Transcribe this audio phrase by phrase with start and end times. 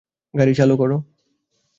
[0.33, 0.97] গাড়ী চালু করো।